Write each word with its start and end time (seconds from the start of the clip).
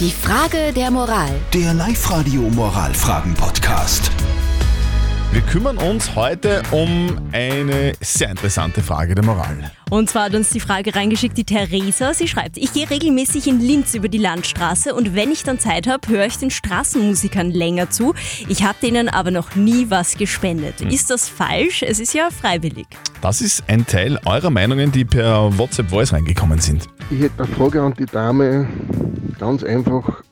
Die 0.00 0.10
Frage 0.10 0.72
der 0.74 0.90
Moral. 0.90 1.30
Der 1.52 1.72
Live-Radio 1.72 2.42
Moralfragen-Podcast. 2.50 4.10
Wir 5.30 5.40
kümmern 5.42 5.78
uns 5.78 6.16
heute 6.16 6.64
um 6.72 7.16
eine 7.30 7.92
sehr 8.00 8.30
interessante 8.30 8.82
Frage 8.82 9.14
der 9.14 9.24
Moral. 9.24 9.70
Und 9.90 10.10
zwar 10.10 10.24
hat 10.24 10.34
uns 10.34 10.50
die 10.50 10.58
Frage 10.58 10.96
reingeschickt, 10.96 11.38
die 11.38 11.44
Theresa. 11.44 12.12
Sie 12.12 12.26
schreibt, 12.26 12.56
ich 12.56 12.72
gehe 12.72 12.90
regelmäßig 12.90 13.46
in 13.46 13.60
Linz 13.60 13.94
über 13.94 14.08
die 14.08 14.18
Landstraße 14.18 14.92
und 14.96 15.14
wenn 15.14 15.30
ich 15.30 15.44
dann 15.44 15.60
Zeit 15.60 15.86
habe, 15.86 16.08
höre 16.08 16.26
ich 16.26 16.38
den 16.38 16.50
Straßenmusikern 16.50 17.52
länger 17.52 17.88
zu. 17.88 18.14
Ich 18.48 18.64
habe 18.64 18.76
denen 18.82 19.08
aber 19.08 19.30
noch 19.30 19.54
nie 19.54 19.86
was 19.90 20.16
gespendet. 20.16 20.80
Ist 20.80 21.10
das 21.10 21.28
falsch? 21.28 21.84
Es 21.84 22.00
ist 22.00 22.14
ja 22.14 22.30
freiwillig. 22.30 22.88
Das 23.20 23.40
ist 23.40 23.62
ein 23.68 23.86
Teil 23.86 24.18
eurer 24.24 24.50
Meinungen, 24.50 24.90
die 24.90 25.04
per 25.04 25.56
WhatsApp 25.56 25.88
Voice 25.90 26.12
reingekommen 26.12 26.58
sind. 26.60 26.88
Ich 27.10 27.20
hätte 27.20 27.44
eine 27.44 27.54
Frage 27.54 27.80
an 27.80 27.94
die 27.96 28.06
Dame. 28.06 28.68
Ganz 29.38 29.64
einfach. 29.64 30.22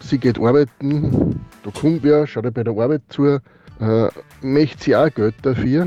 Sie 0.00 0.18
geht 0.18 0.38
arbeiten, 0.38 1.40
da 1.62 1.70
kommt 1.70 2.02
wer, 2.02 2.26
schaut 2.26 2.44
ihr 2.44 2.50
bei 2.50 2.64
der 2.64 2.72
Arbeit 2.72 3.02
zu, 3.10 3.26
äh, 3.26 4.08
möchte 4.40 4.84
sie 4.84 4.96
auch 4.96 5.12
Geld 5.12 5.34
dafür. 5.42 5.84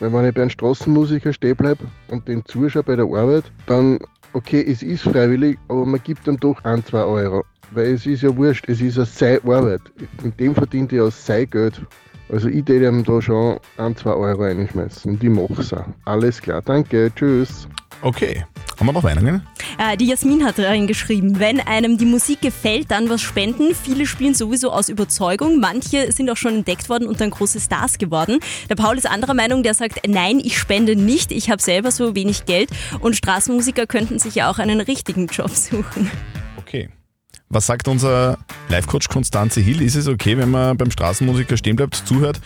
Weil 0.00 0.12
wenn 0.12 0.24
ich 0.26 0.34
bei 0.34 0.42
einem 0.42 0.50
Straßenmusiker 0.50 1.32
stehen 1.32 1.56
bleibe 1.56 1.84
und 2.08 2.26
den 2.28 2.44
zuschaue 2.46 2.82
bei 2.82 2.96
der 2.96 3.04
Arbeit, 3.04 3.44
dann, 3.66 3.98
okay, 4.32 4.64
es 4.66 4.82
ist 4.82 5.02
freiwillig, 5.02 5.58
aber 5.68 5.84
man 5.84 6.02
gibt 6.02 6.26
ihm 6.26 6.38
doch 6.38 6.62
ein, 6.64 6.84
zwei 6.84 7.02
Euro. 7.02 7.44
Weil 7.72 7.94
es 7.94 8.06
ist 8.06 8.22
ja 8.22 8.34
wurscht, 8.34 8.66
es 8.68 8.80
ist 8.80 8.96
ja 8.96 9.04
seine 9.04 9.42
Arbeit. 9.44 9.82
In 10.22 10.34
dem 10.36 10.54
verdient 10.54 10.92
er 10.92 11.04
ja 11.04 11.10
sein 11.10 11.50
Geld. 11.50 11.82
Also 12.30 12.48
ich 12.48 12.66
würde 12.68 12.88
ihm 12.88 13.04
da 13.04 13.20
schon 13.20 13.58
ein, 13.78 13.96
zwei 13.96 14.12
Euro 14.12 14.42
reinschmeißen 14.42 15.12
und 15.12 15.24
ich 15.24 15.30
mache 15.30 15.60
es 15.60 15.72
auch. 15.72 15.84
Alles 16.04 16.40
klar, 16.40 16.62
danke, 16.62 17.10
tschüss. 17.14 17.68
Okay. 18.02 18.44
Haben 18.78 18.86
wir 18.86 18.92
noch 18.92 19.02
Meinungen? 19.02 19.42
Äh, 19.78 19.96
die 19.96 20.06
Jasmin 20.06 20.44
hat 20.44 20.58
reingeschrieben, 20.58 21.38
wenn 21.38 21.60
einem 21.60 21.98
die 21.98 22.04
Musik 22.04 22.40
gefällt, 22.40 22.90
dann 22.90 23.08
was 23.08 23.22
spenden. 23.22 23.74
Viele 23.74 24.06
spielen 24.06 24.34
sowieso 24.34 24.72
aus 24.72 24.88
Überzeugung. 24.88 25.60
Manche 25.60 26.10
sind 26.10 26.28
auch 26.30 26.36
schon 26.36 26.56
entdeckt 26.56 26.88
worden 26.88 27.06
und 27.06 27.20
dann 27.20 27.30
große 27.30 27.60
Stars 27.60 27.98
geworden. 27.98 28.40
Der 28.68 28.74
Paul 28.74 28.98
ist 28.98 29.08
anderer 29.08 29.34
Meinung, 29.34 29.62
der 29.62 29.74
sagt, 29.74 30.00
nein, 30.08 30.40
ich 30.40 30.58
spende 30.58 30.96
nicht. 30.96 31.30
Ich 31.30 31.48
habe 31.48 31.62
selber 31.62 31.92
so 31.92 32.16
wenig 32.16 32.44
Geld 32.44 32.70
und 32.98 33.14
Straßenmusiker 33.14 33.86
könnten 33.86 34.18
sich 34.18 34.34
ja 34.34 34.50
auch 34.50 34.58
einen 34.58 34.80
richtigen 34.80 35.28
Job 35.28 35.50
suchen. 35.50 36.10
Okay. 36.56 36.88
Was 37.50 37.66
sagt 37.66 37.88
unser 37.88 38.36
Live-Coach 38.68 39.08
Konstanze 39.08 39.60
Hill? 39.60 39.80
Ist 39.80 39.94
es 39.94 40.06
okay, 40.06 40.36
wenn 40.36 40.50
man 40.50 40.76
beim 40.76 40.90
Straßenmusiker 40.90 41.56
stehen 41.56 41.76
bleibt, 41.76 41.94
zuhört, 41.94 42.40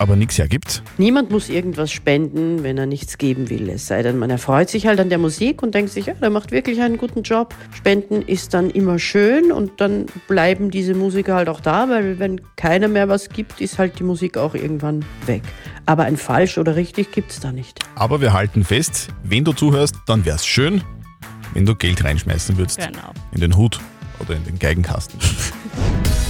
aber 0.00 0.16
nichts 0.16 0.38
hergibt? 0.38 0.82
Niemand 0.96 1.30
muss 1.30 1.50
irgendwas 1.50 1.92
spenden, 1.92 2.62
wenn 2.62 2.78
er 2.78 2.86
nichts 2.86 3.18
geben 3.18 3.50
will. 3.50 3.68
Es 3.68 3.86
sei 3.86 4.02
denn, 4.02 4.18
man 4.18 4.30
erfreut 4.30 4.70
sich 4.70 4.86
halt 4.86 4.98
an 4.98 5.10
der 5.10 5.18
Musik 5.18 5.62
und 5.62 5.74
denkt 5.74 5.92
sich, 5.92 6.06
ja, 6.06 6.14
der 6.14 6.30
macht 6.30 6.52
wirklich 6.52 6.80
einen 6.80 6.96
guten 6.96 7.22
Job. 7.22 7.54
Spenden 7.74 8.22
ist 8.22 8.54
dann 8.54 8.70
immer 8.70 8.98
schön 8.98 9.52
und 9.52 9.78
dann 9.78 10.06
bleiben 10.26 10.70
diese 10.70 10.94
Musiker 10.94 11.34
halt 11.34 11.50
auch 11.50 11.60
da, 11.60 11.90
weil 11.90 12.18
wenn 12.18 12.40
keiner 12.56 12.88
mehr 12.88 13.10
was 13.10 13.28
gibt, 13.28 13.60
ist 13.60 13.78
halt 13.78 13.98
die 13.98 14.04
Musik 14.04 14.38
auch 14.38 14.54
irgendwann 14.54 15.04
weg. 15.26 15.42
Aber 15.84 16.04
ein 16.04 16.16
falsch 16.16 16.56
oder 16.56 16.76
richtig 16.76 17.12
gibt's 17.12 17.38
da 17.38 17.52
nicht. 17.52 17.80
Aber 17.94 18.22
wir 18.22 18.32
halten 18.32 18.64
fest, 18.64 19.08
wenn 19.22 19.44
du 19.44 19.52
zuhörst, 19.52 19.96
dann 20.06 20.24
wär's 20.24 20.46
schön, 20.46 20.82
wenn 21.52 21.66
du 21.66 21.74
Geld 21.74 22.02
reinschmeißen 22.02 22.56
würdest. 22.56 22.78
Genau. 22.78 23.12
In 23.32 23.42
den 23.42 23.54
Hut 23.54 23.78
oder 24.18 24.34
in 24.34 24.44
den 24.44 24.58
Geigenkasten. 24.58 25.20